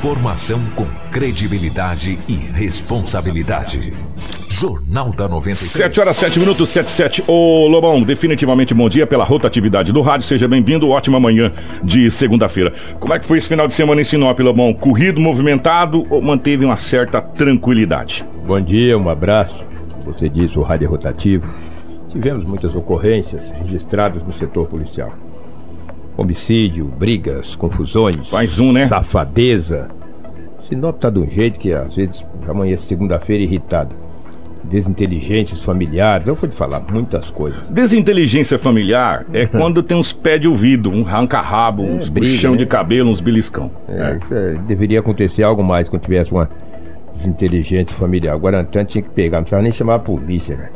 Informação 0.00 0.62
com 0.74 0.86
credibilidade 1.10 2.18
e 2.26 2.32
responsabilidade. 2.32 3.92
Jornal 4.48 5.10
da 5.10 5.28
93. 5.28 5.58
7 5.58 6.00
horas 6.00 6.16
7 6.16 6.40
minutos, 6.40 6.70
7 6.70 6.90
7. 6.90 7.24
Ô 7.26 7.68
Lobão, 7.68 8.02
definitivamente 8.02 8.72
bom 8.72 8.88
dia 8.88 9.06
pela 9.06 9.24
rotatividade 9.24 9.92
do 9.92 10.00
rádio. 10.00 10.26
Seja 10.26 10.48
bem-vindo. 10.48 10.88
Ótima 10.88 11.20
manhã 11.20 11.52
de 11.84 12.10
segunda-feira. 12.10 12.72
Como 12.98 13.12
é 13.12 13.18
que 13.18 13.26
foi 13.26 13.36
esse 13.36 13.46
final 13.46 13.68
de 13.68 13.74
semana 13.74 14.00
em 14.00 14.04
Sinop, 14.04 14.40
Lobão? 14.40 14.72
Corrido, 14.72 15.20
movimentado 15.20 16.06
ou 16.08 16.22
manteve 16.22 16.64
uma 16.64 16.76
certa 16.76 17.20
tranquilidade? 17.20 18.24
Bom 18.46 18.58
dia, 18.58 18.96
um 18.96 19.10
abraço. 19.10 19.62
Você 20.06 20.30
disse 20.30 20.58
o 20.58 20.62
rádio 20.62 20.86
é 20.86 20.88
rotativo. 20.88 21.46
Tivemos 22.08 22.42
muitas 22.44 22.74
ocorrências 22.74 23.50
registradas 23.50 24.22
no 24.22 24.32
setor 24.32 24.66
policial. 24.66 25.12
Homicídio, 26.20 26.84
brigas, 26.84 27.56
confusões. 27.56 28.30
Mais 28.30 28.58
um, 28.58 28.72
né? 28.72 28.86
Safadeza. 28.86 29.88
Sinop 30.68 30.98
tá 31.00 31.08
de 31.08 31.18
um 31.18 31.26
jeito 31.26 31.58
que 31.58 31.72
às 31.72 31.96
vezes 31.96 32.22
amanhece 32.46 32.82
segunda-feira 32.82 33.42
irritado. 33.42 33.96
Desinteligências 34.62 35.64
familiares, 35.64 36.26
eu 36.26 36.34
vou 36.34 36.46
te 36.46 36.54
falar 36.54 36.80
muitas 36.92 37.30
coisas. 37.30 37.58
Desinteligência 37.70 38.58
familiar 38.58 39.24
é 39.32 39.46
quando 39.46 39.82
tem 39.82 39.96
uns 39.96 40.12
pés 40.12 40.42
de 40.42 40.46
ouvido, 40.46 40.90
um 40.90 41.02
ranca-rabo, 41.02 41.84
uns 41.84 42.10
briga, 42.10 42.34
puxão 42.34 42.50
né? 42.52 42.58
de 42.58 42.66
cabelo, 42.66 43.08
uns 43.08 43.22
beliscão. 43.22 43.70
É, 43.88 44.18
isso 44.22 44.34
é, 44.34 44.58
deveria 44.66 45.00
acontecer 45.00 45.42
algo 45.42 45.64
mais 45.64 45.88
quando 45.88 46.02
tivesse 46.02 46.32
uma 46.32 46.50
desinteligência 47.16 47.96
familiar. 47.96 48.36
Guarantã 48.36 48.84
tinha 48.84 49.00
que 49.00 49.08
pegar, 49.08 49.38
não 49.38 49.44
precisava 49.44 49.62
nem 49.62 49.72
chamar 49.72 49.94
a 49.94 49.98
polícia, 49.98 50.54
né? 50.54 50.68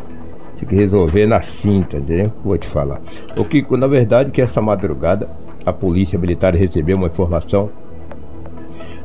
Tinha 0.57 0.69
que 0.69 0.75
resolver 0.75 1.27
na 1.27 1.41
cinta, 1.43 1.97
entendeu? 1.99 2.33
Vou 2.45 2.57
te 2.57 2.67
falar. 2.67 3.01
O 3.37 3.45
que, 3.45 3.65
na 3.77 3.87
verdade, 3.87 4.31
que 4.31 4.41
essa 4.41 4.61
madrugada 4.63 5.29
a 5.67 5.73
polícia 5.73 6.19
militar 6.19 6.55
recebeu 6.55 6.97
uma 6.97 7.07
informação 7.09 7.71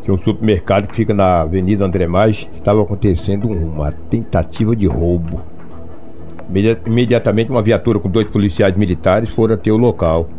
que 0.04 0.12
um 0.12 0.18
supermercado 0.18 0.88
que 0.88 0.96
fica 0.96 1.14
na 1.14 1.42
Avenida 1.42 1.86
André 1.86 2.08
Maggi 2.08 2.50
estava 2.52 2.82
acontecendo 2.82 3.48
uma 3.50 3.92
tentativa 3.92 4.76
de 4.76 4.86
roubo. 4.88 5.42
Imedi- 6.50 6.78
Imediatamente 6.86 7.52
uma 7.52 7.62
viatura 7.62 8.00
com 8.00 8.10
dois 8.10 8.28
policiais 8.30 8.76
militares 8.76 9.30
foram 9.30 9.56
até 9.56 9.72
o 9.72 9.78
local. 9.78 10.30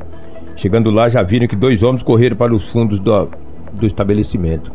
Chegando 0.57 0.91
lá 0.91 1.09
já 1.09 1.23
viram 1.23 1.47
que 1.47 1.57
dois 1.57 1.83
homens 1.83 2.03
correram 2.03 2.37
para 2.37 2.55
os 2.55 2.69
fundos 2.71 2.99
do, 3.01 3.29
do 3.73 3.87
estabelecimento. 3.87 4.73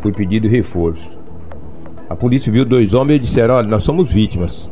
Foi 0.00 0.12
pedido 0.12 0.48
reforço. 0.48 1.10
A 2.08 2.16
polícia 2.16 2.52
viu 2.52 2.64
dois 2.64 2.94
homens 2.94 3.16
e 3.16 3.20
disseram, 3.20 3.54
olha, 3.54 3.68
nós 3.68 3.82
somos 3.82 4.12
vítimas. 4.12 4.70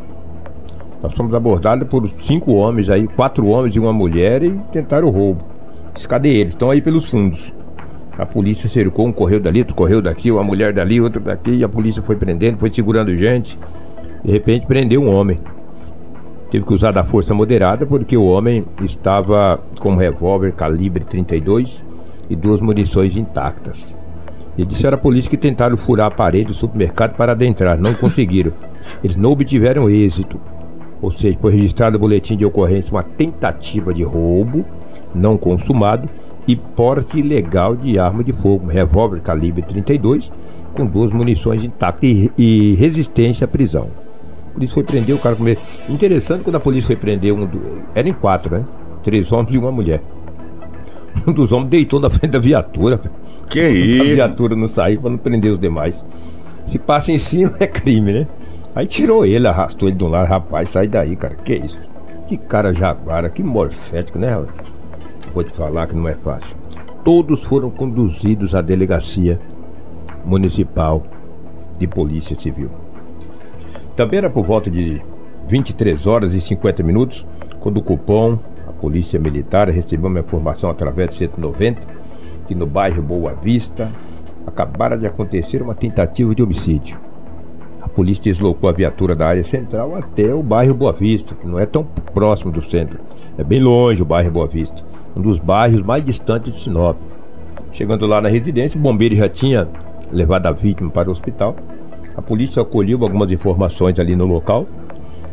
Nós 1.02 1.14
fomos 1.14 1.32
abordados 1.34 1.88
por 1.88 2.08
cinco 2.20 2.52
homens 2.52 2.88
aí, 2.90 3.06
quatro 3.06 3.46
homens 3.46 3.74
e 3.74 3.80
uma 3.80 3.92
mulher 3.92 4.42
e 4.42 4.50
tentaram 4.70 5.08
o 5.08 5.10
roubo. 5.10 5.44
Cadê 6.08 6.28
eles? 6.28 6.52
Estão 6.52 6.70
aí 6.70 6.80
pelos 6.80 7.06
fundos. 7.06 7.52
A 8.18 8.26
polícia 8.26 8.68
cercou, 8.68 9.06
um 9.06 9.12
correu 9.12 9.40
dali, 9.40 9.60
outro 9.60 9.74
correu 9.74 10.02
daqui, 10.02 10.30
uma 10.30 10.44
mulher 10.44 10.72
dali, 10.72 11.00
outra 11.00 11.20
daqui, 11.20 11.52
e 11.52 11.64
a 11.64 11.68
polícia 11.68 12.02
foi 12.02 12.16
prendendo, 12.16 12.58
foi 12.58 12.70
segurando 12.70 13.16
gente. 13.16 13.58
De 14.22 14.30
repente 14.30 14.66
prendeu 14.66 15.02
um 15.02 15.10
homem. 15.10 15.40
Teve 16.50 16.66
que 16.66 16.74
usar 16.74 16.90
da 16.90 17.04
força 17.04 17.32
moderada 17.32 17.86
porque 17.86 18.16
o 18.16 18.24
homem 18.24 18.66
estava 18.82 19.58
com 19.78 19.92
um 19.92 19.96
revólver 19.96 20.52
calibre 20.52 21.04
32 21.04 21.80
e 22.28 22.36
duas 22.36 22.60
munições 22.60 23.16
intactas. 23.16 23.96
E 24.58 24.66
disseram 24.66 24.96
à 24.96 25.00
polícia 25.00 25.30
que 25.30 25.36
tentaram 25.36 25.78
furar 25.78 26.08
a 26.08 26.10
parede 26.10 26.46
do 26.46 26.54
supermercado 26.54 27.14
para 27.14 27.32
adentrar, 27.32 27.78
não 27.78 27.94
conseguiram. 27.94 28.52
Eles 29.02 29.16
não 29.16 29.30
obtiveram 29.30 29.88
êxito. 29.88 30.38
Ou 31.02 31.10
seja, 31.10 31.38
foi 31.40 31.52
registrado 31.52 31.94
no 31.94 31.98
boletim 31.98 32.36
de 32.36 32.44
ocorrência 32.44 32.92
uma 32.92 33.02
tentativa 33.02 33.92
de 33.92 34.02
roubo 34.02 34.64
não 35.14 35.36
consumado 35.36 36.08
e 36.46 36.56
porte 36.56 37.18
ilegal 37.18 37.74
de 37.76 37.98
arma 37.98 38.22
de 38.22 38.32
fogo, 38.32 38.66
revólver 38.66 39.20
calibre 39.20 39.62
32 39.62 40.30
com 40.74 40.86
duas 40.86 41.10
munições 41.10 41.64
intactas 41.64 42.08
e, 42.08 42.30
e 42.36 42.74
resistência 42.74 43.44
à 43.44 43.48
prisão. 43.48 43.88
A 44.50 44.54
polícia 44.54 44.74
foi 44.74 44.82
prender 44.82 45.14
o 45.14 45.18
cara. 45.18 45.36
Interessante 45.88 46.42
quando 46.42 46.56
a 46.56 46.60
polícia 46.60 46.88
foi 46.88 46.96
prender 46.96 47.32
um. 47.32 47.46
Do... 47.46 47.60
Eram 47.94 48.08
em 48.08 48.12
quatro, 48.12 48.56
né? 48.56 48.64
Três 49.02 49.30
homens 49.32 49.54
e 49.54 49.58
uma 49.58 49.72
mulher. 49.72 50.02
Um 51.26 51.32
dos 51.32 51.50
homens 51.50 51.70
deitou 51.70 51.98
na 51.98 52.08
frente 52.08 52.30
da 52.30 52.38
viatura. 52.38 53.00
Que 53.48 53.60
A 53.60 53.68
isso? 53.68 54.14
viatura 54.14 54.54
não 54.54 54.68
saiu 54.68 55.00
para 55.00 55.10
não 55.10 55.18
prender 55.18 55.50
os 55.52 55.58
demais. 55.58 56.04
Se 56.64 56.78
passa 56.78 57.10
em 57.10 57.18
cima 57.18 57.52
é 57.58 57.66
crime, 57.66 58.12
né? 58.12 58.26
Aí 58.74 58.86
tirou 58.86 59.26
ele, 59.26 59.46
arrastou 59.46 59.88
ele 59.88 60.02
um 60.02 60.08
lado. 60.08 60.28
Rapaz, 60.28 60.70
sai 60.70 60.86
daí, 60.86 61.16
cara. 61.16 61.34
Que 61.34 61.54
isso? 61.54 61.80
Que 62.28 62.36
cara 62.36 62.72
jaguara, 62.72 63.28
que 63.28 63.42
morfético, 63.42 64.18
né? 64.18 64.28
Vou 65.34 65.42
te 65.42 65.52
falar 65.52 65.86
que 65.86 65.96
não 65.96 66.08
é 66.08 66.14
fácil. 66.14 66.56
Todos 67.04 67.42
foram 67.42 67.70
conduzidos 67.70 68.54
à 68.54 68.60
delegacia 68.60 69.40
municipal 70.24 71.02
de 71.78 71.86
polícia 71.86 72.38
civil. 72.38 72.70
Também 73.96 74.18
era 74.18 74.30
por 74.30 74.44
volta 74.44 74.70
de 74.70 75.02
23 75.48 76.06
horas 76.06 76.34
e 76.34 76.40
50 76.40 76.82
minutos, 76.82 77.26
quando 77.58 77.78
o 77.78 77.82
Cupom, 77.82 78.38
a 78.68 78.72
polícia 78.72 79.18
militar, 79.18 79.68
recebeu 79.68 80.08
uma 80.08 80.20
informação 80.20 80.70
através 80.70 81.10
do 81.10 81.14
190 81.16 81.80
que 82.46 82.54
no 82.54 82.66
bairro 82.66 83.02
Boa 83.02 83.32
Vista 83.32 83.90
acabara 84.46 84.96
de 84.96 85.06
acontecer 85.06 85.62
uma 85.62 85.74
tentativa 85.74 86.34
de 86.34 86.42
homicídio. 86.42 86.98
A 87.90 87.92
polícia 87.92 88.22
deslocou 88.22 88.70
a 88.70 88.72
viatura 88.72 89.16
da 89.16 89.26
área 89.26 89.42
central 89.42 89.96
até 89.96 90.32
o 90.32 90.44
bairro 90.44 90.72
Boa 90.72 90.92
Vista, 90.92 91.34
que 91.34 91.44
não 91.44 91.58
é 91.58 91.66
tão 91.66 91.82
próximo 92.14 92.52
do 92.52 92.62
centro. 92.62 93.00
É 93.36 93.42
bem 93.42 93.60
longe 93.60 94.00
o 94.00 94.04
bairro 94.04 94.30
Boa 94.30 94.46
Vista, 94.46 94.80
um 95.16 95.20
dos 95.20 95.40
bairros 95.40 95.82
mais 95.82 96.04
distantes 96.04 96.52
de 96.52 96.60
Sinop. 96.60 96.96
Chegando 97.72 98.06
lá 98.06 98.20
na 98.20 98.28
residência, 98.28 98.78
o 98.78 98.80
bombeiro 98.80 99.16
já 99.16 99.28
tinha 99.28 99.68
levado 100.12 100.46
a 100.46 100.52
vítima 100.52 100.88
para 100.88 101.08
o 101.08 101.12
hospital. 101.12 101.56
A 102.16 102.22
polícia 102.22 102.62
acolheu 102.62 103.02
algumas 103.02 103.30
informações 103.32 103.98
ali 103.98 104.14
no 104.14 104.24
local. 104.24 104.68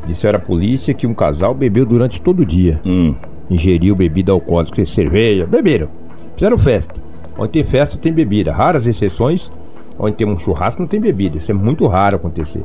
Disseram 0.07 0.39
à 0.39 0.41
polícia 0.41 0.95
que 0.95 1.05
um 1.05 1.13
casal 1.13 1.53
bebeu 1.53 1.85
durante 1.85 2.19
todo 2.19 2.39
o 2.39 2.45
dia. 2.45 2.81
Hum. 2.83 3.13
Ingeriu 3.51 3.95
bebida 3.95 4.31
alcoólica, 4.31 4.83
cerveja, 4.87 5.45
beberam. 5.45 5.89
Fizeram 6.35 6.57
festa. 6.57 6.95
Onde 7.37 7.51
tem 7.51 7.63
festa 7.63 7.99
tem 7.99 8.11
bebida. 8.11 8.51
Raras 8.51 8.87
exceções, 8.87 9.51
onde 9.99 10.15
tem 10.15 10.27
um 10.27 10.37
churrasco 10.37 10.81
não 10.81 10.87
tem 10.87 10.99
bebida. 10.99 11.37
Isso 11.37 11.51
é 11.51 11.53
muito 11.53 11.85
raro 11.87 12.15
acontecer. 12.17 12.63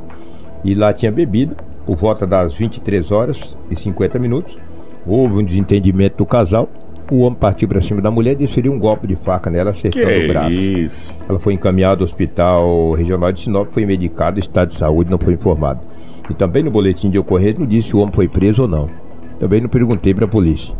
E 0.63 0.73
lá 0.73 0.93
tinha 0.93 1.11
bebida, 1.11 1.55
por 1.85 1.97
volta 1.97 2.25
das 2.25 2.53
23 2.53 3.11
horas 3.11 3.57
e 3.69 3.75
50 3.75 4.17
minutos. 4.19 4.57
Houve 5.05 5.35
um 5.35 5.43
desentendimento 5.43 6.17
do 6.17 6.25
casal. 6.25 6.69
O 7.11 7.19
homem 7.19 7.37
partiu 7.37 7.67
para 7.67 7.81
cima 7.81 8.01
da 8.01 8.09
mulher 8.09 8.31
e 8.31 8.35
desferiu 8.37 8.71
um 8.71 8.79
golpe 8.79 9.05
de 9.05 9.15
faca 9.15 9.49
nela, 9.49 9.71
acertando 9.71 10.05
o 10.05 10.09
Que 10.09 10.27
braço. 10.29 10.51
isso? 10.51 11.13
Ela 11.27 11.37
foi 11.37 11.53
encaminhada 11.53 12.01
ao 12.01 12.05
hospital 12.05 12.93
regional 12.93 13.31
de 13.33 13.41
Sinop, 13.41 13.67
foi 13.73 13.85
medicada, 13.85 14.39
estado 14.39 14.69
de 14.69 14.75
saúde 14.75 15.11
não 15.11 15.17
foi 15.17 15.33
informado. 15.33 15.81
E 16.29 16.33
também 16.33 16.63
no 16.63 16.71
boletim 16.71 17.09
de 17.09 17.19
ocorrência 17.19 17.59
não 17.59 17.67
disse 17.67 17.89
se 17.89 17.95
o 17.95 17.99
homem 17.99 18.13
foi 18.13 18.29
preso 18.29 18.61
ou 18.61 18.67
não. 18.69 18.89
Também 19.37 19.59
não 19.59 19.67
perguntei 19.67 20.13
pra 20.13 20.25
polícia. 20.27 20.73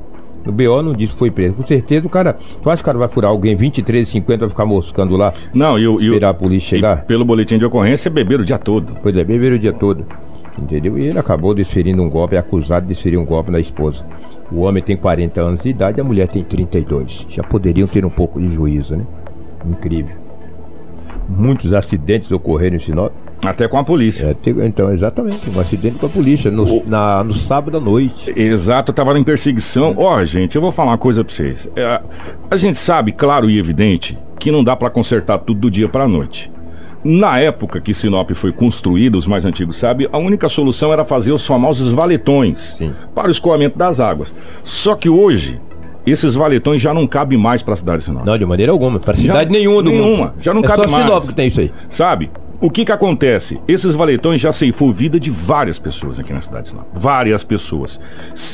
No 0.46 0.52
BO 0.52 0.81
não 0.81 0.94
disse 0.94 1.14
que 1.14 1.20
foi 1.20 1.31
preso. 1.31 1.54
Com 1.54 1.66
certeza 1.66 2.06
o 2.06 2.09
cara. 2.09 2.38
Tu 2.62 2.70
acha 2.70 2.78
que 2.78 2.84
o 2.84 2.86
cara 2.86 2.98
vai 2.98 3.08
furar 3.08 3.31
alguém 3.31 3.56
23, 3.56 4.08
50 4.08 4.40
vai 4.40 4.50
ficar 4.50 4.66
moscando 4.66 5.16
lá? 5.16 5.34
Não, 5.54 5.80
e 5.80 5.88
o. 5.88 6.00
Esperar 6.00 6.30
a 6.30 6.34
polícia 6.34 6.76
e 6.76 6.80
chegar? 6.80 7.06
pelo 7.06 7.24
boletim 7.24 7.58
de 7.58 7.66
ocorrência, 7.66 8.12
beberam 8.12 8.44
o 8.44 8.46
dia 8.46 8.58
todo. 8.58 8.98
Pois 9.02 9.16
é, 9.16 9.24
beberam 9.24 9.56
o 9.56 9.59
dia 9.59 9.74
todo. 9.74 10.06
Entendeu? 10.58 10.98
E 10.98 11.08
ele 11.08 11.18
acabou 11.18 11.54
desferindo 11.54 12.04
um 12.04 12.09
golpe, 12.09 12.36
é 12.36 12.40
acusado 12.40 12.86
de 12.86 12.94
desferir 12.94 13.18
um 13.18 13.26
golpe 13.26 13.52
na 13.52 13.59
esposa. 13.59 14.06
O 14.52 14.62
homem 14.62 14.84
tem 14.84 14.96
40 14.96 15.42
anos 15.42 15.64
de 15.64 15.70
idade, 15.70 16.00
a 16.00 16.04
mulher 16.04 16.28
tem 16.28 16.44
32. 16.44 17.25
Já 17.30 17.42
poderiam 17.42 17.88
ter 17.88 18.06
um 18.06 18.10
pouco 18.10 18.40
de 18.40 18.48
juízo, 18.50 18.96
né? 18.96 19.06
Incrível. 19.66 20.16
Muitos 21.28 21.74
acidentes 21.74 22.31
ocorreram 22.31 22.75
em 22.75 22.80
Sinop. 22.80 23.12
Até 23.46 23.68
com 23.68 23.78
a 23.78 23.84
polícia. 23.84 24.36
É, 24.46 24.66
então, 24.66 24.92
exatamente, 24.92 25.50
um 25.50 25.59
acidente 25.59 25.98
com 25.98 26.06
a 26.06 26.09
polícia 26.09 26.50
no, 26.50 26.84
na- 26.86 27.24
no 27.24 27.34
sábado 27.34 27.78
à 27.78 27.80
noite. 27.80 28.31
Exato, 28.36 28.92
eu 28.92 28.96
tava 28.96 29.18
em 29.18 29.24
perseguição. 29.24 29.94
Ó, 29.98 30.24
gente, 30.24 30.56
eu 30.56 30.62
vou 30.62 30.72
falar 30.72 30.92
uma 30.92 30.98
coisa 30.98 31.24
pra 31.24 31.34
vocês. 31.34 31.70
É, 31.76 32.02
a 32.50 32.58
gente 32.58 32.78
sabe, 32.78 33.12
claro 33.12 33.50
e 33.50 33.58
evidente, 33.59 34.18
que 34.40 34.52
não 34.52 34.64
dá 34.64 34.76
pra 34.76 34.90
consertar 34.90 35.38
tudo 35.40 35.62
do 35.62 35.72
dia 35.72 35.90
pra 35.90 36.07
noite. 36.07 36.51
Na 37.04 37.38
época 37.38 37.81
que 37.81 37.94
Sinop 37.94 38.31
foi 38.31 38.54
construída, 38.54 39.18
os 39.18 39.28
mais 39.28 39.44
antigos 39.44 39.75
sabem, 39.78 40.07
a 40.12 40.18
única 40.18 40.48
solução 40.48 40.94
era 40.94 41.04
fazer 41.04 41.34
os 41.34 41.45
famosos 41.45 41.92
valetões 41.92 42.75
Sim. 42.78 42.94
para 43.13 43.28
o 43.28 43.31
escoamento 43.31 43.78
das 43.78 44.00
águas. 44.00 44.34
Só 44.63 44.95
que 44.95 45.10
hoje, 45.10 45.60
esses 46.06 46.34
valetões 46.34 46.81
já 46.81 46.94
não 46.94 47.06
cabem 47.06 47.38
mais 47.38 47.62
pra 47.62 47.75
cidade 47.75 48.00
de 48.00 48.06
Sinop. 48.06 48.25
Não, 48.25 48.38
de 48.38 48.45
maneira 48.45 48.72
alguma. 48.72 49.00
Para 49.01 49.16
cidade 49.16 49.51
nenhuma 49.51 49.84
do 49.84 49.90
nenhuma, 49.90 50.28
mundo. 50.28 50.34
já 50.40 50.54
não 50.54 50.62
é 50.62 50.68
cabe 50.68 50.84
só 50.86 50.90
mais. 50.90 51.06
Sinop 51.06 51.25
que 51.28 51.36
tem 51.36 51.48
isso 51.50 51.60
aí. 51.60 51.74
Sabe? 51.90 52.31
O 52.63 52.69
que 52.69 52.86
que 52.86 52.94
acontece? 52.94 53.60
Esses 53.68 53.94
valetões 53.94 54.39
já 54.39 54.54
ceifou 54.54 54.89
vida 54.89 55.19
de 55.19 55.30
várias 55.30 55.77
pessoas 55.77 56.18
aqui 56.18 56.31
na 56.31 56.39
cidade 56.39 56.63
de 56.63 56.69
Sinop. 56.69 56.88
Várias 56.94 57.44
pessoas. 57.44 58.00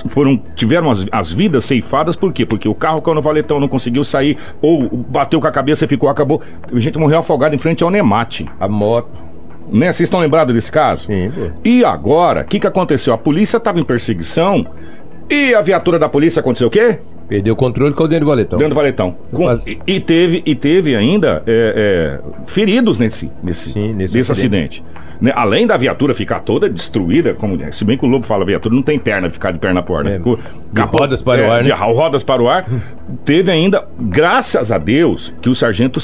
Foram, 0.08 0.36
tiveram 0.56 0.90
as, 0.90 1.06
as 1.12 1.32
vidas 1.32 1.64
ceifadas 1.64 2.16
por 2.16 2.34
quê? 2.34 2.44
Porque 2.44 2.68
o 2.68 2.74
carro 2.74 3.04
caiu 3.04 3.14
no 3.14 3.22
valetão, 3.22 3.60
não 3.60 3.68
conseguiu 3.68 4.04
sair, 4.04 4.36
ou 4.64 4.90
bateu 4.90 5.40
com 5.40 5.46
a 5.46 5.52
cabeça 5.52 5.86
e 5.86 5.88
ficou, 5.88 6.10
acabou. 6.10 6.42
A 6.74 6.80
gente 6.80 6.98
morreu 6.98 7.20
afogado 7.20 7.54
em 7.54 7.60
frente 7.60 7.84
ao 7.84 7.92
Nemate. 7.92 8.50
A 8.60 8.68
moto. 8.68 9.10
Né? 9.72 9.94
Vocês 9.94 10.08
estão 10.08 10.20
lembrados 10.20 10.56
desse 10.56 10.72
caso? 10.72 11.06
Sim, 11.06 11.30
pô. 11.30 11.52
E 11.64 11.86
agora, 11.86 12.42
o 12.42 12.46
que 12.46 12.60
que 12.60 12.66
aconteceu? 12.66 13.14
A 13.14 13.18
polícia 13.18 13.58
estava 13.58 13.80
em 13.80 13.84
perseguição 13.84 14.66
e 15.30 15.54
a 15.54 15.62
viatura 15.62 16.00
da 16.00 16.10
polícia 16.10 16.40
aconteceu 16.40 16.68
o 16.68 16.72
quê? 16.72 16.98
Perdeu 17.30 17.54
o 17.54 17.56
controle 17.56 17.94
com 17.94 18.04
o 18.04 18.08
dentro 18.08 18.26
do 18.26 18.30
valetão. 18.30 18.58
Dentro 18.58 18.74
do 18.74 18.76
valetão. 18.76 19.16
Com- 19.32 19.54
e, 19.66 19.80
e 19.86 20.00
teve, 20.00 20.42
e 20.44 20.56
teve 20.56 20.96
ainda 20.96 21.44
é, 21.46 22.20
é, 22.26 22.44
feridos 22.48 23.00
nesse, 23.00 23.32
nesse, 23.44 23.72
Sim, 23.72 23.94
nesse 23.94 24.16
desse 24.16 24.32
acidente. 24.32 24.84
Né? 25.22 25.32
Além 25.36 25.68
da 25.68 25.78
viatura 25.78 26.16
ficar 26.16 26.40
toda 26.40 26.68
destruída, 26.68 27.36
como 27.36 27.56
se 27.72 27.86
bem 27.86 27.98
que 27.98 28.04
o 28.06 28.10
Lobo 28.10 28.26
fala, 28.26 28.44
a 28.44 28.48
viatura 28.48 28.74
não 28.74 28.82
tem 28.82 28.98
perna, 28.98 29.30
ficar 29.30 29.52
de 29.52 29.60
perna 29.60 29.84
por 29.84 29.98
ar, 30.00 30.04
né? 30.06 30.12
É, 30.12 30.18
Ficou 30.18 30.40
de 30.72 30.82
rodas 30.82 31.22
para 31.22 31.42
o 31.48 31.52
ar, 31.52 31.62
de 31.62 31.70
né? 31.70 31.76
rodas 31.76 32.24
para 32.24 32.42
o 32.42 32.50
ar. 32.50 32.66
teve 33.26 33.52
ainda, 33.52 33.86
graças 34.00 34.72
a 34.72 34.78
Deus, 34.80 35.32
que 35.40 35.50
o 35.50 35.56
sargento 35.56 36.00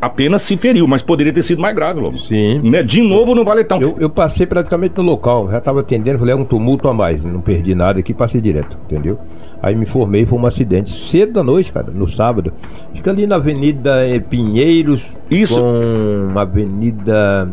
apenas 0.00 0.42
se 0.42 0.56
feriu, 0.56 0.86
mas 0.86 1.02
poderia 1.02 1.32
ter 1.32 1.42
sido 1.42 1.60
mais 1.60 1.74
grave, 1.74 2.00
Lobo. 2.00 2.18
Sim. 2.18 2.60
Né? 2.62 2.82
De 2.82 3.02
novo 3.02 3.34
no 3.34 3.44
valetão. 3.44 3.80
Eu, 3.80 3.96
eu 3.98 4.10
passei 4.10 4.46
praticamente 4.46 4.96
no 4.96 5.02
local, 5.02 5.50
já 5.50 5.58
estava 5.58 5.80
atendendo, 5.80 6.18
falei, 6.18 6.34
é 6.34 6.36
um 6.36 6.44
tumulto 6.44 6.88
a 6.88 6.94
mais, 6.94 7.22
não 7.22 7.40
perdi 7.40 7.74
nada 7.74 8.00
aqui, 8.00 8.14
passei 8.14 8.40
direto, 8.40 8.78
entendeu? 8.86 9.18
Aí 9.62 9.74
me 9.74 9.84
formei, 9.84 10.24
foi 10.24 10.38
um 10.38 10.46
acidente 10.46 10.90
cedo 10.90 11.34
da 11.34 11.42
noite, 11.42 11.70
cara, 11.70 11.90
no 11.92 12.08
sábado. 12.08 12.52
Fica 12.94 13.10
ali 13.10 13.26
na 13.26 13.36
Avenida 13.36 14.08
eh, 14.08 14.18
Pinheiros, 14.18 15.10
Isso. 15.30 15.60
com 15.60 16.38
Avenida... 16.38 17.52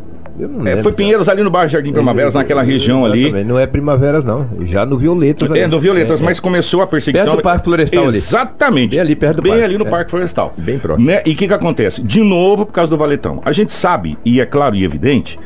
É, 0.66 0.78
foi. 0.78 0.92
Pinheiros 0.92 1.28
ali 1.28 1.44
no 1.44 1.50
bairro 1.50 1.70
Jardim 1.70 1.92
Primaveras, 1.92 2.34
naquela 2.34 2.62
região 2.62 3.06
ali. 3.06 3.44
Não 3.44 3.58
é 3.58 3.66
Primaveras, 3.66 4.24
não, 4.24 4.48
já 4.64 4.86
no 4.86 4.98
Violetas. 4.98 5.50
É, 5.52 5.68
no 5.68 5.80
Violetas, 5.80 6.22
É, 6.22 6.24
mas 6.24 6.40
começou 6.40 6.82
a 6.82 6.88
perseguição. 6.88 7.26
Perto 7.28 7.38
do 7.38 7.44
Parque 7.44 7.66
Florestal 7.66 8.08
ali. 8.08 8.18
Exatamente. 8.18 8.92
Bem 8.92 9.00
ali 9.00 9.16
perto 9.16 9.38
do 9.38 9.42
Bem 9.42 9.52
parque, 9.54 9.66
ali 9.66 9.78
no 9.78 9.88
é. 9.88 9.90
Parque 9.90 10.12
Florestal. 10.12 10.54
Bem 10.58 10.80
próximo. 10.80 11.08
Né? 11.08 11.22
E 11.26 11.32
o 11.32 11.36
que, 11.36 11.48
que 11.48 11.54
acontece? 11.54 12.02
De 12.02 12.22
novo, 12.22 12.66
por 12.66 12.74
causa 12.74 12.90
do 12.90 12.98
valetão. 12.98 13.42
A 13.44 13.52
gente 13.52 13.74
sabe, 13.74 14.18
e 14.24 14.40
é 14.40 14.46
claro 14.46 14.76
e 14.76 14.84
evidente, 14.84 15.40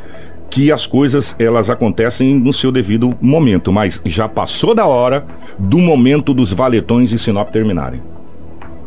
que 0.50 0.72
as 0.72 0.86
coisas 0.86 1.34
elas 1.40 1.70
acontecem 1.70 2.36
no 2.36 2.52
seu 2.52 2.72
devido 2.72 3.16
momento, 3.22 3.72
mas 3.72 4.02
já 4.06 4.28
passou 4.28 4.76
da 4.76 4.86
hora 4.86 5.26
do 5.58 5.78
momento 5.78 6.34
dos 6.34 6.52
valetões 6.52 7.14
em 7.14 7.18
Sinop 7.18 7.50
terminarem. 7.50 8.02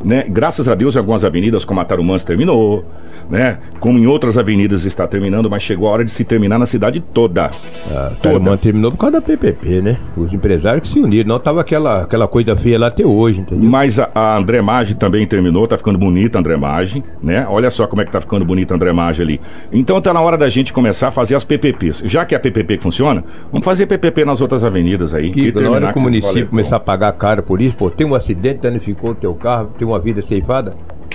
Né? 0.04 0.24
Graças 0.28 0.68
a 0.68 0.74
Deus, 0.74 0.94
em 0.94 0.98
algumas 0.98 1.24
avenidas, 1.24 1.64
como 1.64 1.80
a 1.80 1.84
Tarumãs 1.84 2.24
terminou, 2.24 2.84
né? 3.28 3.58
Como 3.80 3.98
em 3.98 4.06
outras 4.06 4.36
avenidas 4.36 4.84
está 4.84 5.06
terminando, 5.06 5.48
mas 5.48 5.62
chegou 5.62 5.88
a 5.88 5.92
hora 5.92 6.04
de 6.04 6.10
se 6.10 6.24
terminar 6.24 6.58
na 6.58 6.66
cidade 6.66 7.00
toda. 7.00 7.50
A 7.90 8.12
toda. 8.22 8.56
Terminou 8.58 8.92
por 8.92 8.98
causa 8.98 9.12
da 9.12 9.22
PPP, 9.22 9.82
né? 9.82 9.98
Os 10.16 10.32
empresários 10.32 10.86
que 10.86 10.92
se 10.92 11.00
uniram, 11.00 11.28
não 11.28 11.38
tava 11.38 11.60
aquela, 11.60 12.02
aquela 12.02 12.28
coisa 12.28 12.56
feia 12.56 12.78
lá 12.78 12.88
até 12.88 13.04
hoje, 13.04 13.40
entendeu? 13.40 13.68
Mas 13.68 13.98
a, 13.98 14.10
a 14.14 14.36
André 14.36 14.60
Maggi 14.60 14.94
também 14.94 15.26
terminou, 15.26 15.66
tá 15.66 15.76
ficando 15.76 15.98
bonita 15.98 16.38
a 16.38 16.40
André 16.40 16.56
Maggi, 16.56 17.02
né? 17.22 17.46
Olha 17.48 17.70
só 17.70 17.86
como 17.86 18.02
é 18.02 18.04
que 18.04 18.12
tá 18.12 18.20
ficando 18.20 18.44
bonita 18.44 18.74
a 18.74 18.76
André 18.76 18.92
Maggi 18.92 19.22
ali. 19.22 19.40
Então 19.72 20.00
tá 20.00 20.12
na 20.12 20.20
hora 20.20 20.36
da 20.36 20.48
gente 20.48 20.72
começar 20.72 21.08
a 21.08 21.10
fazer 21.10 21.34
as 21.34 21.44
PPPs. 21.44 22.02
Já 22.04 22.24
que 22.24 22.34
é 22.34 22.36
a 22.36 22.40
PPP 22.40 22.78
que 22.78 22.82
funciona, 22.82 23.24
vamos 23.50 23.64
fazer 23.64 23.86
PPP 23.86 24.24
nas 24.24 24.40
outras 24.40 24.62
avenidas 24.62 25.14
aí. 25.14 25.30
Que, 25.30 25.52
na 25.52 25.70
hora 25.70 25.92
que 25.92 25.98
o 25.98 26.02
município 26.02 26.48
começar 26.48 26.76
a 26.76 26.80
pagar 26.80 27.12
caro 27.12 27.42
por 27.42 27.60
isso, 27.60 27.76
pô, 27.76 27.90
tem 27.90 28.06
um 28.06 28.14
acidente, 28.14 28.60
danificou 28.60 29.10
o 29.10 29.14
teu 29.14 29.34
carro, 29.34 29.70
tem 29.78 29.86
uma 29.86 29.93
vida 29.98 30.20
ceifada, 30.22 30.74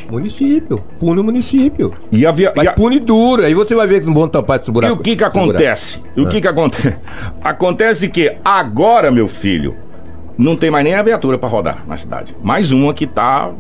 município, 0.10 0.78
pune 1.00 1.20
o 1.20 1.24
município. 1.24 1.94
E, 2.12 2.26
a 2.26 2.32
via- 2.32 2.54
Mas 2.56 2.66
e 2.66 2.68
a- 2.70 2.74
pune 2.74 3.00
duro, 3.00 3.44
aí 3.44 3.54
você 3.54 3.76
vai 3.76 3.88
ver 3.88 4.00
que 4.02 4.06
não 4.08 4.14
vão 4.14 4.28
tampar 4.28 4.60
esse 4.60 4.70
e 4.70 4.74
buraco. 4.74 4.96
o 4.96 4.98
que 5.00 5.16
que 5.16 5.24
acontece? 5.24 6.02
E 6.16 6.22
o 6.22 6.28
que 6.28 6.42
que 6.42 6.48
acontece? 6.48 6.96
Acontece 7.44 8.10
que 8.10 8.36
agora, 8.44 9.12
meu 9.12 9.28
filho, 9.28 9.76
não 10.38 10.56
tem 10.56 10.72
mais 10.72 10.84
nem 10.86 10.96
a 10.96 11.04
viatura 11.04 11.38
pra 11.38 11.50
rodar 11.50 11.84
na 11.88 11.98
cidade. 11.98 12.36
Mais 12.42 12.72
uma 12.72 12.94
que 12.94 13.06
tá 13.06 13.52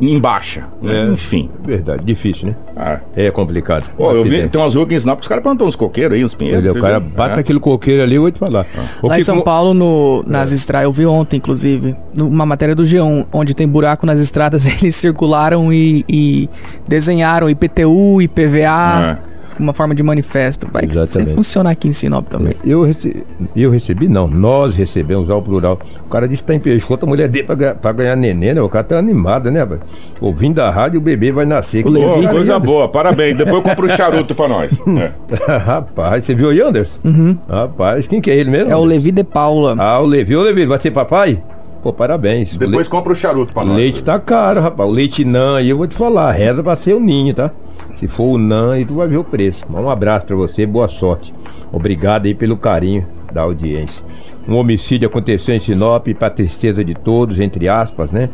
em 0.00 0.18
baixa. 0.20 0.64
né? 0.82 1.02
É. 1.08 1.12
Enfim. 1.12 1.50
Verdade, 1.64 2.02
difícil, 2.04 2.48
né? 2.48 2.56
Ah. 2.76 2.98
É 3.16 3.30
complicado. 3.30 3.90
Pô, 3.96 4.10
eu 4.12 4.24
vi, 4.24 4.48
tem 4.48 4.60
umas 4.60 4.74
ruas 4.74 4.86
aqui 4.86 4.94
em 4.96 5.00
Sinop, 5.00 5.20
os 5.20 5.28
caras 5.28 5.42
plantam 5.42 5.66
uns 5.66 5.76
coqueiros 5.76 6.16
aí, 6.16 6.24
uns 6.24 6.34
pinheiros. 6.34 6.72
Você 6.72 6.78
O 6.78 6.82
cara 6.82 6.98
viu? 7.00 7.10
bate 7.10 7.32
É. 7.34 7.36
naquele 7.36 7.60
coqueiro 7.60 8.02
ali, 8.02 8.14
eu 8.16 8.22
vou 8.22 8.30
te 8.30 8.38
falar. 8.38 8.66
O 9.02 9.08
Lá 9.08 9.16
em 9.16 9.18
que 9.18 9.24
São 9.24 9.36
com- 9.38 9.42
Paulo, 9.42 9.74
no, 9.74 10.24
nas 10.26 10.50
estradas, 10.52 10.84
eu 10.84 10.92
vi 10.92 11.06
ontem, 11.06 11.36
inclusive, 11.36 11.94
numa 12.14 12.44
matéria 12.44 12.74
do 12.74 12.82
G1, 12.84 13.26
onde 13.32 13.54
tem 13.54 13.66
buraco 13.68 14.04
nas 14.06 14.20
estradas, 14.20 14.66
eles 14.82 14.96
circularam 14.96 15.72
e, 15.72 16.04
e 16.08 16.48
desenharam 16.86 17.48
IPTU, 17.48 18.20
IPVA, 18.22 19.18
uma 19.58 19.72
forma 19.72 19.94
de 19.94 20.02
manifesto. 20.02 20.66
Vai 20.72 20.84
Exatamente. 20.84 21.34
funcionar 21.34 21.70
aqui 21.70 21.88
em 21.88 21.92
Sinop 21.92 22.26
também. 22.28 22.54
Eu, 22.64 22.82
rece... 22.84 23.24
eu 23.54 23.70
recebi, 23.70 24.08
não, 24.08 24.26
nós 24.26 24.76
recebemos 24.76 25.28
ao 25.30 25.40
plural. 25.42 25.78
O 26.06 26.08
cara 26.08 26.26
disse 26.28 26.42
que 26.42 26.46
tá 26.48 26.54
em 26.54 26.60
Peixoto, 26.60 27.06
a 27.06 27.08
mulher 27.08 27.28
dele 27.28 27.44
pra, 27.46 27.54
ganhar- 27.54 27.74
pra 27.74 27.92
ganhar 27.92 28.16
neném, 28.16 28.54
né? 28.54 28.60
O 28.62 28.68
cara 28.68 28.84
tá 28.84 28.98
animado, 28.98 29.50
né, 29.50 29.60
rapaz? 29.60 29.80
Ouvindo 30.20 30.60
a 30.60 30.70
rádio, 30.70 30.98
o 30.98 31.02
bebê 31.02 31.30
vai 31.32 31.44
nascer. 31.44 31.84
O 31.86 31.90
Levi. 31.90 32.26
coisa 32.28 32.58
boa, 32.58 32.88
parabéns. 32.88 33.36
Depois 33.36 33.56
eu 33.56 33.62
compro 33.62 33.86
o 33.86 33.90
charuto 33.90 34.34
pra 34.34 34.48
nós. 34.48 34.72
É. 34.94 35.56
Rapaz, 35.56 36.24
você 36.24 36.34
viu 36.34 36.48
o 36.48 36.52
Yanders? 36.52 36.98
Uhum. 37.04 37.36
Rapaz, 37.48 38.06
quem 38.06 38.20
que 38.20 38.30
é 38.30 38.36
ele 38.36 38.50
mesmo? 38.50 38.70
É 38.70 38.76
o 38.76 38.84
Levi 38.84 39.10
de 39.10 39.24
Paula. 39.24 39.74
Ah, 39.78 39.98
o 40.00 40.06
Levi. 40.06 40.36
Ô, 40.36 40.42
Levi, 40.42 40.66
vai 40.66 40.80
ser 40.80 40.90
papai? 40.90 41.42
Pô, 41.82 41.92
parabéns. 41.92 42.54
O 42.54 42.58
Depois 42.58 42.88
compra 42.88 43.12
o 43.12 43.16
charuto 43.16 43.52
pra 43.52 43.64
nós. 43.64 43.76
leite 43.76 44.02
tá 44.02 44.18
caro, 44.18 44.60
rapaz. 44.60 44.88
O 44.88 44.92
leite 44.92 45.24
não, 45.24 45.56
aí 45.56 45.68
eu 45.68 45.76
vou 45.76 45.86
te 45.86 45.94
falar, 45.94 46.32
reza 46.32 46.62
pra 46.62 46.76
ser 46.76 46.94
o 46.94 47.00
ninho, 47.00 47.34
tá? 47.34 47.50
Se 47.96 48.08
for 48.08 48.34
o 48.34 48.38
não, 48.38 48.72
aí 48.72 48.84
tu 48.84 48.94
vai 48.94 49.06
ver 49.06 49.16
o 49.16 49.24
preço. 49.24 49.64
Um 49.70 49.88
abraço 49.88 50.26
pra 50.26 50.36
você, 50.36 50.66
boa 50.66 50.88
sorte. 50.88 51.32
Obrigado 51.72 52.26
aí 52.26 52.34
pelo 52.34 52.56
carinho 52.56 53.06
da 53.32 53.42
audiência. 53.42 54.04
Um 54.48 54.56
homicídio 54.56 55.08
aconteceu 55.08 55.54
em 55.54 55.60
Sinop, 55.60 56.06
pra 56.18 56.28
tristeza 56.28 56.84
de 56.84 56.94
todos, 56.94 57.38
entre 57.38 57.68
aspas, 57.68 58.10
né? 58.10 58.28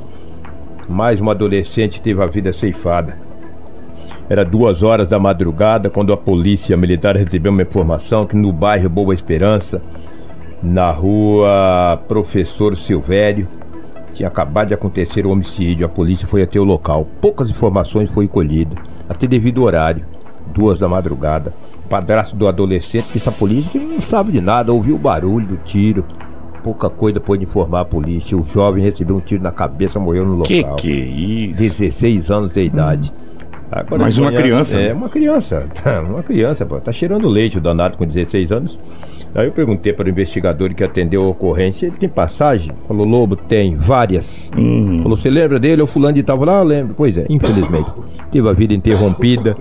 Mais 0.89 1.21
uma 1.21 1.33
adolescente 1.33 2.03
teve 2.03 2.23
a 2.23 2.27
vida 2.27 2.53
ceifada. 2.53 3.17
Era 4.29 4.45
duas 4.45 4.83
horas 4.83 5.09
da 5.09 5.19
madrugada 5.19 5.91
quando 5.91 6.13
a 6.13 6.17
polícia 6.17 6.77
militar 6.77 7.17
recebeu 7.17 7.53
uma 7.53 7.63
informação 7.63 8.27
que 8.27 8.37
no 8.37 8.53
bairro 8.53 8.89
Boa 8.89 9.15
Esperança, 9.15 9.83
na 10.63 10.91
rua 10.91 12.01
Professor 12.09 12.77
Silvério, 12.77 13.47
tinha 14.13 14.29
acabado 14.29 14.69
de 14.69 14.75
acontecer 14.75 15.27
o 15.27 15.31
homicídio. 15.31 15.87
A 15.87 15.89
polícia 15.89 16.27
foi 16.27 16.43
até 16.43 16.59
o 16.59 16.65
local. 16.65 17.06
Poucas 17.21 17.51
informações 17.51 18.11
foi 18.11 18.29
colhida, 18.29 18.77
até 19.11 19.27
devido 19.27 19.62
horário, 19.62 20.05
duas 20.55 20.79
da 20.81 20.89
madrugada. 20.89 21.53
O 21.85 21.89
padrasto 21.89 22.37
do 22.37 22.47
adolescente 22.47 23.09
disse 23.12 23.29
à 23.29 23.33
polícia 23.33 23.71
que 23.71 23.79
não 23.79 24.01
sabe 24.01 24.31
de 24.33 24.41
nada, 24.41 24.73
ouviu 24.73 24.95
o 24.95 24.99
barulho 24.99 25.47
do 25.47 25.57
tiro. 25.59 26.05
Pouca 26.62 26.89
coisa 26.89 27.19
pôde 27.19 27.45
informar 27.45 27.81
a 27.81 27.85
polícia. 27.85 28.37
O 28.37 28.47
jovem 28.47 28.83
recebeu 28.85 29.17
um 29.17 29.21
tiro 29.21 29.43
na 29.43 29.51
cabeça, 29.51 29.99
morreu 29.99 30.25
no 30.25 30.33
local. 30.35 30.47
Que 30.47 30.62
que 30.77 30.91
é 30.93 31.05
isso? 31.51 31.61
16 31.61 32.31
anos 32.31 32.51
de 32.53 32.62
idade. 32.62 33.12
Agora 33.73 34.03
Mas 34.03 34.15
de 34.15 34.21
uma 34.21 34.31
manhã- 34.31 34.43
criança, 34.43 34.79
É, 34.79 34.89
né? 34.89 34.95
uma 34.95 35.09
criança. 35.09 35.67
Tá, 35.83 36.01
uma 36.06 36.23
criança, 36.23 36.67
pô. 36.67 36.79
Tá 36.79 36.93
cheirando 36.93 37.29
leite 37.29 37.59
o 37.59 37.61
danado 37.61 37.97
com 37.97 38.05
16 38.06 38.53
anos. 38.53 38.79
Aí 39.35 39.47
eu 39.47 39.53
perguntei 39.53 39.93
para 39.93 40.06
o 40.06 40.11
investigador 40.11 40.75
que 40.75 40.82
atendeu 40.82 41.25
a 41.25 41.29
ocorrência, 41.29 41.87
ele 41.87 41.97
tem 41.97 42.09
passagem? 42.09 42.73
Falou, 42.88 43.06
Lobo, 43.06 43.37
tem, 43.37 43.77
várias. 43.77 44.50
Hum. 44.56 45.03
Falou, 45.03 45.17
você 45.17 45.31
lembra 45.31 45.59
dele? 45.59 45.82
O 45.82 45.87
fulano 45.87 46.15
de 46.15 46.23
tava 46.23 46.44
lá, 46.44 46.59
eu 46.59 46.65
lembro. 46.65 46.94
Pois 46.97 47.17
é, 47.17 47.27
infelizmente. 47.29 47.93
Teve 48.31 48.49
a 48.49 48.53
vida 48.53 48.75
interrompida 48.75 49.56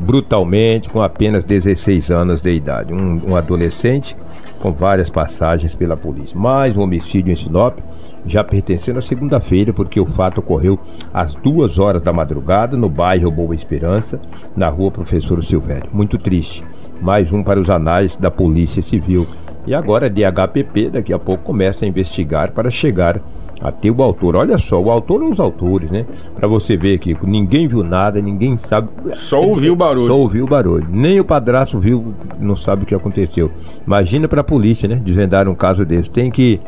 brutalmente 0.00 0.88
com 0.88 1.02
apenas 1.02 1.44
16 1.44 2.10
anos 2.10 2.40
de 2.42 2.50
idade. 2.50 2.92
Um, 2.92 3.20
um 3.28 3.36
adolescente 3.36 4.16
com 4.60 4.72
várias 4.72 5.08
passagens 5.08 5.74
pela 5.74 5.96
polícia. 5.96 6.38
Mais 6.38 6.76
um 6.76 6.82
homicídio 6.82 7.32
em 7.32 7.36
Sinop, 7.36 7.78
já 8.26 8.44
pertencendo 8.44 8.98
à 8.98 9.02
segunda-feira, 9.02 9.72
porque 9.72 10.00
o 10.00 10.06
fato 10.06 10.38
ocorreu 10.38 10.78
às 11.12 11.34
duas 11.34 11.78
horas 11.78 12.02
da 12.02 12.12
madrugada 12.12 12.76
no 12.76 12.88
bairro 12.88 13.30
Boa 13.30 13.54
Esperança, 13.54 14.20
na 14.56 14.68
rua 14.68 14.90
Professor 14.90 15.42
Silvério. 15.42 15.90
Muito 15.92 16.18
triste. 16.18 16.64
Mais 17.00 17.32
um 17.32 17.42
para 17.42 17.58
os 17.58 17.70
anais 17.70 18.16
da 18.16 18.30
Polícia 18.30 18.82
Civil. 18.82 19.26
E 19.66 19.74
agora 19.74 20.06
a 20.06 20.08
DHPP 20.08 20.90
daqui 20.90 21.12
a 21.12 21.18
pouco 21.18 21.44
começa 21.44 21.84
a 21.84 21.88
investigar 21.88 22.52
para 22.52 22.70
chegar 22.70 23.20
até 23.60 23.90
o 23.90 24.02
autor. 24.02 24.36
Olha 24.36 24.56
só, 24.56 24.80
o 24.80 24.90
autor 24.90 25.22
ou 25.22 25.30
os 25.30 25.38
autores, 25.38 25.90
né? 25.90 26.06
Para 26.34 26.48
você 26.48 26.76
ver 26.76 26.98
que 26.98 27.16
ninguém 27.22 27.68
viu 27.68 27.84
nada, 27.84 28.20
ninguém 28.20 28.56
sabe. 28.56 28.88
Só 29.14 29.42
ouviu 29.42 29.74
o 29.74 29.76
barulho. 29.76 30.06
Só 30.06 30.18
ouviu 30.18 30.44
o 30.44 30.48
barulho. 30.48 30.86
Nem 30.90 31.20
o 31.20 31.24
padrasto 31.24 31.78
viu, 31.78 32.14
não 32.38 32.56
sabe 32.56 32.84
o 32.84 32.86
que 32.86 32.94
aconteceu. 32.94 33.50
Imagina 33.86 34.26
para 34.26 34.40
a 34.40 34.44
polícia, 34.44 34.88
né? 34.88 34.96
Desvendar 34.96 35.46
um 35.48 35.54
caso 35.54 35.84
desse. 35.84 36.08
Tem 36.08 36.30
que 36.30 36.58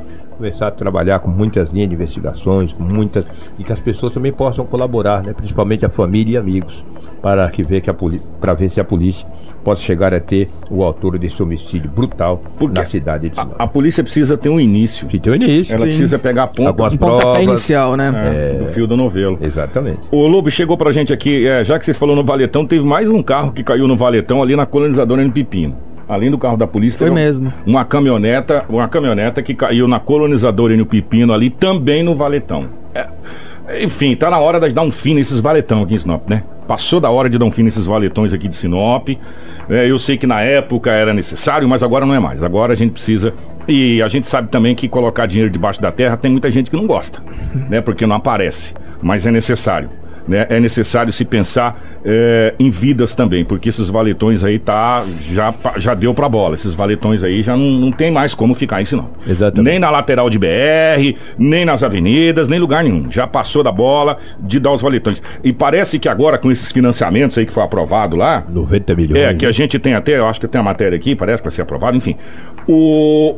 começar 0.42 0.66
a 0.66 0.70
trabalhar 0.72 1.20
com 1.20 1.30
muitas 1.30 1.68
linhas 1.68 1.88
de 1.88 1.94
investigações, 1.94 2.72
com 2.72 2.82
muitas 2.82 3.24
e 3.60 3.62
que 3.62 3.72
as 3.72 3.78
pessoas 3.78 4.12
também 4.12 4.32
possam 4.32 4.66
colaborar, 4.66 5.22
né? 5.22 5.32
Principalmente 5.32 5.86
a 5.86 5.88
família 5.88 6.34
e 6.34 6.36
amigos, 6.36 6.84
para 7.22 7.48
que 7.48 7.62
ver 7.62 7.80
que 7.80 7.88
a 7.88 7.94
para 8.40 8.52
ver 8.52 8.68
se 8.68 8.80
a 8.80 8.84
polícia 8.84 9.24
possa 9.62 9.80
chegar 9.80 10.12
a 10.12 10.18
ter 10.18 10.50
o 10.68 10.82
autor 10.82 11.16
desse 11.16 11.40
homicídio 11.40 11.88
brutal 11.88 12.42
Porque 12.58 12.76
na 12.76 12.84
cidade 12.84 13.28
de 13.28 13.36
Sinop. 13.36 13.54
A, 13.56 13.64
a 13.64 13.66
polícia 13.68 14.02
precisa 14.02 14.36
ter 14.36 14.48
um 14.48 14.58
início. 14.58 15.06
Que 15.06 15.20
tem 15.20 15.32
o 15.32 15.36
início. 15.36 15.72
Ela 15.74 15.84
precisa 15.84 16.18
pegar 16.18 16.44
a 16.44 16.46
ponta 16.48 16.70
Algumas 16.70 16.94
Um 16.94 16.96
pontapé 16.96 17.22
provas. 17.22 17.42
inicial, 17.44 17.96
né? 17.96 18.12
é, 18.12 18.58
do 18.58 18.66
fio 18.66 18.88
do 18.88 18.96
novelo. 18.96 19.38
Exatamente. 19.40 20.00
O 20.10 20.26
Lobo 20.26 20.50
chegou 20.50 20.76
pra 20.76 20.90
gente 20.90 21.12
aqui, 21.12 21.46
é, 21.46 21.62
já 21.64 21.78
que 21.78 21.84
vocês 21.84 21.96
falaram 21.96 22.16
no 22.20 22.24
Valetão, 22.26 22.66
teve 22.66 22.84
mais 22.84 23.08
um 23.08 23.22
carro 23.22 23.52
que 23.52 23.62
caiu 23.62 23.86
no 23.86 23.96
Valetão 23.96 24.42
ali 24.42 24.56
na 24.56 24.66
colonizadora 24.66 25.22
no 25.22 25.30
Pepino. 25.30 25.91
Além 26.12 26.30
do 26.30 26.36
carro 26.36 26.58
da 26.58 26.66
polícia, 26.66 26.98
Foi 26.98 27.10
mesmo. 27.10 27.50
Uma 27.66 27.86
caminhoneta, 27.86 28.66
uma 28.68 28.86
caminhoneta 28.86 29.42
que 29.42 29.54
caiu 29.54 29.88
na 29.88 29.98
colonizadora 29.98 30.76
no 30.76 30.84
Pepino 30.84 31.32
ali, 31.32 31.48
também 31.48 32.02
no 32.02 32.14
Valetão. 32.14 32.66
É, 32.94 33.08
enfim, 33.82 34.14
tá 34.14 34.28
na 34.28 34.38
hora 34.38 34.60
de 34.60 34.74
dar 34.74 34.82
um 34.82 34.92
fim 34.92 35.14
nesses 35.14 35.40
Valetão 35.40 35.82
aqui 35.82 35.94
em 35.94 35.98
Sinop, 35.98 36.28
né? 36.28 36.42
Passou 36.68 37.00
da 37.00 37.08
hora 37.08 37.30
de 37.30 37.38
dar 37.38 37.46
um 37.46 37.50
fim 37.50 37.62
nesses 37.62 37.86
valetões 37.86 38.32
aqui 38.32 38.46
de 38.46 38.54
Sinop. 38.54 39.08
É, 39.70 39.90
eu 39.90 39.98
sei 39.98 40.16
que 40.18 40.26
na 40.26 40.42
época 40.42 40.90
era 40.90 41.14
necessário, 41.14 41.66
mas 41.66 41.82
agora 41.82 42.04
não 42.04 42.14
é 42.14 42.18
mais. 42.18 42.42
Agora 42.42 42.72
a 42.72 42.76
gente 42.76 42.92
precisa. 42.92 43.32
E 43.66 44.02
a 44.02 44.08
gente 44.08 44.26
sabe 44.26 44.48
também 44.48 44.74
que 44.74 44.88
colocar 44.88 45.26
dinheiro 45.26 45.50
debaixo 45.50 45.80
da 45.80 45.90
terra 45.90 46.16
tem 46.16 46.30
muita 46.30 46.50
gente 46.50 46.70
que 46.70 46.76
não 46.76 46.86
gosta, 46.86 47.22
né? 47.70 47.80
Porque 47.80 48.06
não 48.06 48.16
aparece. 48.16 48.74
Mas 49.00 49.26
é 49.26 49.30
necessário 49.30 50.01
né, 50.32 50.46
é 50.48 50.58
necessário 50.58 51.12
se 51.12 51.26
pensar 51.26 51.78
é, 52.02 52.54
em 52.58 52.70
vidas 52.70 53.14
também, 53.14 53.44
porque 53.44 53.68
esses 53.68 53.90
valetões 53.90 54.42
aí 54.42 54.58
tá, 54.58 55.04
já, 55.20 55.54
já 55.76 55.94
deu 55.94 56.14
pra 56.14 56.28
bola. 56.28 56.54
Esses 56.54 56.74
valetões 56.74 57.22
aí 57.22 57.42
já 57.42 57.54
não, 57.54 57.70
não 57.70 57.92
tem 57.92 58.10
mais 58.10 58.34
como 58.34 58.54
ficar 58.54 58.80
em 58.80 58.86
não. 58.92 59.10
Exatamente. 59.26 59.70
Nem 59.70 59.78
na 59.78 59.90
lateral 59.90 60.30
de 60.30 60.38
BR, 60.38 61.16
nem 61.38 61.64
nas 61.64 61.82
avenidas, 61.82 62.48
nem 62.48 62.58
lugar 62.58 62.82
nenhum. 62.82 63.10
Já 63.10 63.26
passou 63.26 63.62
da 63.62 63.70
bola 63.70 64.18
de 64.40 64.58
dar 64.58 64.72
os 64.72 64.80
valetões. 64.80 65.22
E 65.44 65.52
parece 65.52 65.98
que 65.98 66.08
agora, 66.08 66.38
com 66.38 66.50
esses 66.50 66.72
financiamentos 66.72 67.36
aí 67.36 67.44
que 67.44 67.52
foi 67.52 67.62
aprovado 67.62 68.16
lá. 68.16 68.42
90 68.48 68.94
milhões. 68.94 69.22
É, 69.22 69.34
que 69.34 69.44
a 69.44 69.52
gente 69.52 69.78
tem 69.78 69.94
até, 69.94 70.18
eu 70.18 70.26
acho 70.26 70.40
que 70.40 70.48
tem 70.48 70.60
a 70.60 70.64
matéria 70.64 70.96
aqui, 70.96 71.14
parece 71.14 71.42
que 71.42 71.48
vai 71.48 71.54
ser 71.54 71.62
aprovado, 71.62 71.96
enfim. 71.96 72.16
O, 72.66 73.36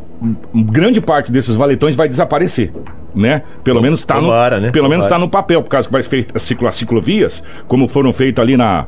grande 0.54 1.00
parte 1.00 1.32
desses 1.32 1.56
valetões 1.56 1.96
vai 1.96 2.08
desaparecer 2.08 2.72
né? 3.14 3.42
Pelo 3.62 3.80
menos 3.80 4.00
está 4.00 4.20
no, 4.20 4.30
né? 4.60 4.70
pelo 4.70 4.88
menos 4.88 5.06
tá 5.06 5.18
no 5.18 5.28
papel, 5.28 5.62
por 5.62 5.68
causa 5.68 5.88
que 5.88 5.92
vai 5.92 6.02
ser 6.02 6.08
feita 6.08 6.38
ciclo, 6.38 6.66
as 6.66 6.74
ciclovias, 6.74 7.42
como 7.68 7.88
foram 7.88 8.12
feitas 8.12 8.42
ali 8.42 8.56
na 8.56 8.86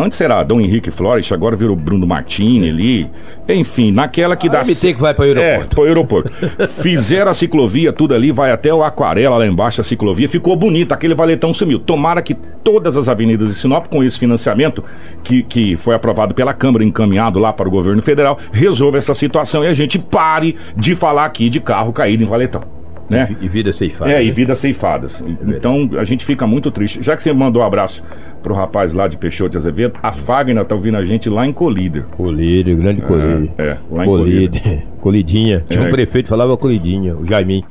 Antes 0.00 0.20
era 0.20 0.44
Dom 0.44 0.60
Henrique 0.60 0.92
Flores, 0.92 1.32
agora 1.32 1.56
virou 1.56 1.74
Bruno 1.74 2.06
Martini 2.06 2.68
ali. 2.68 3.10
Enfim, 3.48 3.90
naquela 3.90 4.36
que 4.36 4.48
dá. 4.48 4.60
MT 4.60 4.94
que 4.94 5.00
vai 5.00 5.12
para 5.12 5.22
o 5.22 5.26
aeroporto. 5.26 5.64
É, 5.64 5.74
para 5.74 5.80
o 5.80 5.84
aeroporto. 5.84 6.32
Fizeram 6.80 7.32
a 7.32 7.34
ciclovia, 7.34 7.92
tudo 7.92 8.14
ali, 8.14 8.30
vai 8.30 8.52
até 8.52 8.72
o 8.72 8.84
Aquarela 8.84 9.38
lá 9.38 9.44
embaixo, 9.44 9.80
a 9.80 9.84
ciclovia. 9.84 10.28
Ficou 10.28 10.54
bonita, 10.54 10.94
aquele 10.94 11.16
valetão 11.16 11.52
sumiu. 11.52 11.80
Tomara 11.80 12.22
que 12.22 12.32
todas 12.62 12.96
as 12.96 13.08
avenidas 13.08 13.48
de 13.48 13.56
Sinop, 13.56 13.88
com 13.88 14.04
esse 14.04 14.16
financiamento 14.16 14.84
que, 15.24 15.42
que 15.42 15.76
foi 15.76 15.96
aprovado 15.96 16.32
pela 16.32 16.54
Câmara, 16.54 16.84
encaminhado 16.84 17.40
lá 17.40 17.52
para 17.52 17.66
o 17.66 17.70
governo 17.70 18.00
federal, 18.00 18.38
resolva 18.52 18.98
essa 18.98 19.14
situação 19.14 19.64
e 19.64 19.66
a 19.66 19.74
gente 19.74 19.98
pare 19.98 20.54
de 20.76 20.94
falar 20.94 21.24
aqui 21.24 21.50
de 21.50 21.58
carro 21.58 21.92
caído 21.92 22.22
em 22.22 22.26
valetão 22.26 22.77
né? 23.08 23.36
E 23.40 23.48
vidas 23.48 23.76
ceifadas. 23.76 24.14
É, 24.14 24.22
e 24.22 24.30
vidas 24.30 24.58
ceifadas. 24.58 25.22
É 25.22 25.56
então 25.56 25.90
a 25.98 26.04
gente 26.04 26.24
fica 26.24 26.46
muito 26.46 26.70
triste. 26.70 27.02
Já 27.02 27.16
que 27.16 27.22
você 27.22 27.32
mandou 27.32 27.62
um 27.62 27.64
abraço 27.64 28.02
pro 28.42 28.54
rapaz 28.54 28.92
lá 28.92 29.08
de 29.08 29.16
Peixoto 29.16 29.50
de 29.50 29.56
Azevedo, 29.56 29.94
a 30.02 30.12
Fagner 30.12 30.64
tá 30.64 30.74
ouvindo 30.74 30.96
a 30.96 31.04
gente 31.04 31.28
lá 31.28 31.46
em 31.46 31.52
Colíder. 31.52 32.04
Colíder, 32.16 32.76
grande 32.76 33.02
Colíder. 33.02 33.50
É, 33.58 33.62
é 33.62 33.78
lá 33.90 34.04
em 34.04 34.06
Colíder. 34.06 34.82
Colidinha. 35.00 35.64
Tinha 35.68 35.84
é. 35.84 35.88
um 35.88 35.90
prefeito 35.90 36.24
que 36.24 36.30
falava 36.30 36.56
Colidinha, 36.56 37.16
o 37.16 37.24
Jaimin. 37.24 37.64